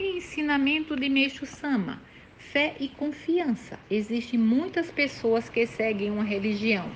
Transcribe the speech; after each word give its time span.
Ensinamento 0.00 0.94
de 0.94 1.08
Meixo 1.08 1.44
Sama: 1.44 2.00
fé 2.36 2.76
e 2.78 2.88
confiança. 2.88 3.80
Existem 3.90 4.38
muitas 4.38 4.92
pessoas 4.92 5.48
que 5.48 5.66
seguem 5.66 6.08
uma 6.08 6.22
religião, 6.22 6.88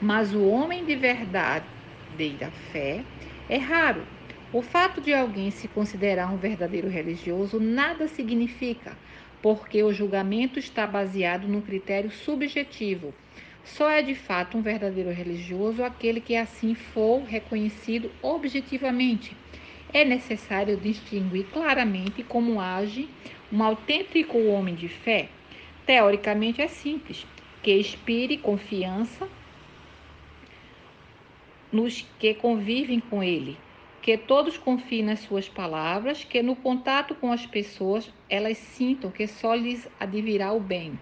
mas 0.00 0.34
o 0.34 0.44
homem 0.44 0.84
de 0.84 0.96
verdadeira 0.96 2.50
fé 2.50 3.04
é 3.48 3.58
raro. 3.58 4.04
O 4.52 4.60
fato 4.60 5.00
de 5.00 5.14
alguém 5.14 5.52
se 5.52 5.68
considerar 5.68 6.34
um 6.34 6.36
verdadeiro 6.36 6.88
religioso 6.88 7.60
nada 7.60 8.08
significa, 8.08 8.98
porque 9.40 9.80
o 9.84 9.92
julgamento 9.92 10.58
está 10.58 10.84
baseado 10.84 11.46
num 11.46 11.60
critério 11.60 12.10
subjetivo. 12.10 13.14
Só 13.62 13.88
é 13.88 14.02
de 14.02 14.16
fato 14.16 14.58
um 14.58 14.62
verdadeiro 14.62 15.10
religioso 15.10 15.84
aquele 15.84 16.20
que 16.20 16.34
assim 16.34 16.74
for 16.74 17.22
reconhecido 17.22 18.10
objetivamente 18.20 19.36
é 19.92 20.04
necessário 20.04 20.76
distinguir 20.76 21.46
claramente 21.46 22.22
como 22.22 22.60
age 22.60 23.08
um 23.52 23.62
autêntico 23.62 24.38
homem 24.46 24.74
de 24.74 24.88
fé. 24.88 25.28
Teoricamente 25.86 26.60
é 26.60 26.68
simples, 26.68 27.26
que 27.62 27.74
inspire 27.74 28.36
confiança 28.36 29.28
nos 31.72 32.06
que 32.18 32.34
convivem 32.34 33.00
com 33.00 33.22
ele, 33.22 33.56
que 34.02 34.16
todos 34.16 34.56
confiem 34.56 35.02
nas 35.02 35.20
suas 35.20 35.48
palavras, 35.48 36.24
que 36.24 36.42
no 36.42 36.56
contato 36.56 37.14
com 37.14 37.32
as 37.32 37.44
pessoas 37.46 38.10
elas 38.28 38.58
sintam 38.58 39.10
que 39.10 39.26
só 39.26 39.54
lhes 39.54 39.88
advirá 39.98 40.52
o 40.52 40.60
bem, 40.60 40.98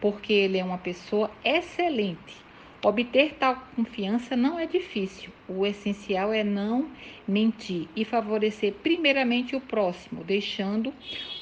porque 0.00 0.32
ele 0.32 0.58
é 0.58 0.64
uma 0.64 0.78
pessoa 0.78 1.30
excelente 1.44 2.49
Obter 2.82 3.34
tal 3.34 3.56
confiança 3.76 4.34
não 4.34 4.58
é 4.58 4.66
difícil. 4.66 5.30
O 5.46 5.66
essencial 5.66 6.32
é 6.32 6.42
não 6.42 6.90
mentir 7.28 7.88
e 7.94 8.06
favorecer 8.06 8.72
primeiramente 8.82 9.54
o 9.54 9.60
próximo, 9.60 10.24
deixando 10.24 10.90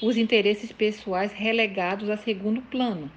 os 0.01 0.17
interesses 0.17 0.73
pessoais 0.73 1.31
relegados 1.31 2.09
a 2.09 2.17
segundo 2.17 2.61
plano. 2.63 3.09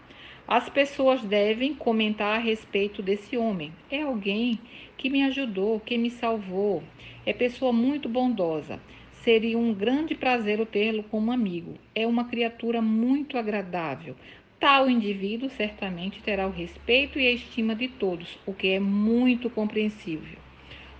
As 0.46 0.68
pessoas 0.68 1.20
devem 1.22 1.74
comentar 1.74 2.36
a 2.36 2.40
respeito 2.40 3.02
desse 3.02 3.36
homem. 3.36 3.72
É 3.90 4.02
alguém 4.02 4.60
que 4.96 5.10
me 5.10 5.24
ajudou, 5.24 5.80
que 5.80 5.98
me 5.98 6.08
salvou. 6.08 6.80
É 7.26 7.32
pessoa 7.32 7.72
muito 7.72 8.08
bondosa. 8.08 8.78
Seria 9.24 9.58
um 9.58 9.74
grande 9.74 10.14
prazer 10.14 10.64
tê-lo 10.66 11.02
como 11.04 11.32
amigo. 11.32 11.74
É 11.92 12.06
uma 12.06 12.24
criatura 12.24 12.80
muito 12.80 13.36
agradável. 13.36 14.14
Tal 14.62 14.88
indivíduo 14.88 15.50
certamente 15.50 16.22
terá 16.22 16.46
o 16.46 16.52
respeito 16.52 17.18
e 17.18 17.26
a 17.26 17.32
estima 17.32 17.74
de 17.74 17.88
todos, 17.88 18.38
o 18.46 18.54
que 18.54 18.68
é 18.68 18.78
muito 18.78 19.50
compreensível. 19.50 20.38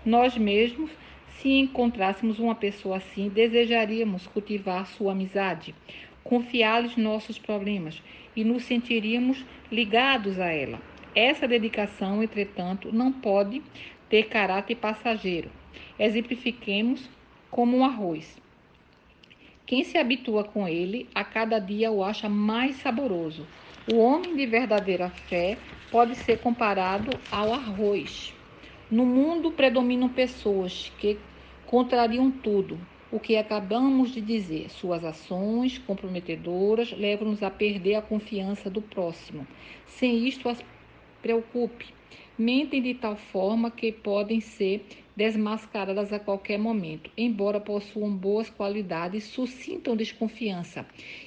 Nós 0.05 0.37
mesmos, 0.37 0.91
se 1.39 1.49
encontrássemos 1.49 2.41
uma 2.41 2.57
pessoa 2.57 2.97
assim, 2.97 3.29
desejaríamos 3.29 4.27
cultivar 4.27 4.85
sua 4.89 5.13
amizade, 5.13 5.77
confiar-lhes 6.25 6.97
nossos 6.97 7.39
problemas 7.39 8.03
e 8.35 8.43
nos 8.43 8.65
sentiríamos 8.65 9.45
ligados 9.71 10.41
a 10.41 10.49
ela. 10.49 10.83
Essa 11.15 11.47
dedicação, 11.47 12.21
entretanto, 12.21 12.93
não 12.93 13.13
pode 13.13 13.63
ter 14.09 14.25
caráter 14.25 14.75
passageiro. 14.75 15.53
Exemplifiquemos 15.97 17.09
como 17.49 17.77
um 17.77 17.85
arroz. 17.85 18.43
Quem 19.65 19.85
se 19.85 19.97
habitua 19.97 20.45
com 20.45 20.67
ele, 20.67 21.09
a 21.15 21.25
cada 21.25 21.59
dia 21.59 21.91
o 21.91 22.03
acha 22.03 22.29
mais 22.29 22.77
saboroso. 22.77 23.47
O 23.93 23.99
homem 23.99 24.37
de 24.37 24.47
verdadeira 24.47 25.09
fé 25.09 25.57
pode 25.91 26.15
ser 26.17 26.39
comparado 26.39 27.11
ao 27.31 27.53
arroz. 27.53 28.35
No 28.91 29.07
mundo 29.07 29.51
predominam 29.53 30.09
pessoas 30.09 30.93
que 30.99 31.19
contrariam 31.67 32.31
tudo, 32.31 32.79
o 33.11 33.21
que 33.21 33.37
acabamos 33.37 34.13
de 34.13 34.21
dizer. 34.21 34.71
Suas 34.71 35.05
ações 35.05 35.79
comprometedoras 35.79 36.93
levam-nos 36.93 37.43
a 37.43 37.51
perder 37.51 37.95
a 37.95 38.03
confiança 38.03 38.69
do 38.69 38.83
próximo. 38.83 39.47
Sem 39.87 40.27
isto 40.27 40.49
as 40.49 40.63
preocupe. 41.23 41.87
Mentem 42.37 42.83
de 42.83 42.95
tal 42.95 43.17
forma 43.17 43.71
que 43.71 43.93
podem 43.93 44.41
ser 44.41 44.85
desmascaradas 45.17 46.13
a 46.13 46.19
qualquer 46.19 46.59
momento, 46.59 47.11
embora 47.17 47.61
possuam 47.61 48.11
boas 48.15 48.49
qualidades, 48.49 49.25
suscitam 49.25 49.97
desconfiança 49.97 50.87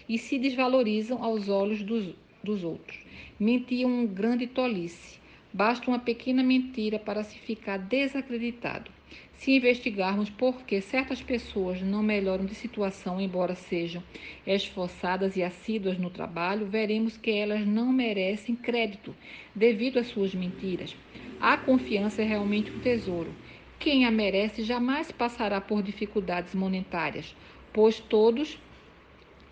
e 0.09 0.17
se 0.17 0.39
desvalorizam 0.39 1.23
aos 1.23 1.49
olhos 1.49 1.83
dos, 1.83 2.13
dos 2.43 2.63
outros. 2.63 2.99
Mentir 3.39 3.85
um 3.85 4.05
grande 4.05 4.47
tolice. 4.47 5.19
Basta 5.53 5.89
uma 5.89 5.99
pequena 5.99 6.43
mentira 6.43 6.99
para 6.99 7.23
se 7.23 7.37
ficar 7.37 7.77
desacreditado. 7.77 8.91
Se 9.37 9.51
investigarmos 9.51 10.29
por 10.29 10.63
que 10.63 10.81
certas 10.81 11.21
pessoas 11.21 11.81
não 11.81 12.01
melhoram 12.01 12.45
de 12.45 12.55
situação, 12.55 13.21
embora 13.21 13.53
sejam 13.53 14.01
esforçadas 14.45 15.35
e 15.35 15.43
assíduas 15.43 15.97
no 15.97 16.09
trabalho, 16.09 16.65
veremos 16.65 17.15
que 17.15 17.31
elas 17.31 17.65
não 17.65 17.91
merecem 17.91 18.55
crédito 18.55 19.15
devido 19.53 19.99
às 19.99 20.07
suas 20.07 20.33
mentiras. 20.33 20.95
A 21.39 21.57
confiança 21.57 22.21
é 22.21 22.25
realmente 22.25 22.71
um 22.71 22.79
tesouro 22.79 23.33
quem 23.79 24.05
a 24.05 24.11
merece 24.11 24.63
jamais 24.63 25.11
passará 25.11 25.59
por 25.59 25.83
dificuldades 25.83 26.55
monetárias, 26.55 27.35
pois 27.73 27.99
todos 27.99 28.57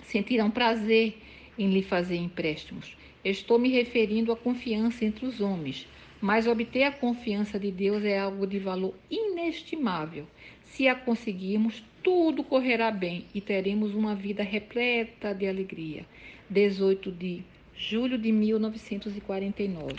sentirão 0.03 0.50
prazer 0.50 1.17
em 1.57 1.69
lhe 1.69 1.84
fazer 1.84 2.16
empréstimos. 2.16 2.95
Estou 3.23 3.57
me 3.59 3.69
referindo 3.69 4.31
à 4.31 4.35
confiança 4.35 5.06
entre 5.06 5.25
os 5.25 5.39
homens, 5.39 5.88
mas 6.19 6.47
obter 6.47 6.84
a 6.84 6.91
confiança 6.91 7.59
de 7.59 7.72
Deus 7.72 8.03
é 8.03 8.19
algo 8.19 8.47
de 8.47 8.59
valor 8.59 8.94
inestimável. 9.09 10.25
Se 10.63 10.88
a 10.88 10.95
conseguirmos, 10.95 11.84
tudo 12.01 12.44
correrá 12.44 12.91
bem 12.91 13.25
e 13.34 13.40
teremos 13.40 13.94
uma 13.94 14.16
vida 14.16 14.44
repleta 14.44 15.34
de 15.34 15.47
alegria. 15.47 16.05
18 16.50 17.11
de 17.11 17.44
julho 17.75 18.17
de 18.17 18.31
1949. 18.31 19.94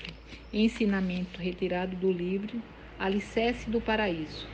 Ensinamento 0.53 1.41
retirado 1.41 1.97
do 1.97 2.11
livro 2.11 2.61
Alicerce 2.99 3.71
do 3.71 3.81
Paraíso. 3.81 4.53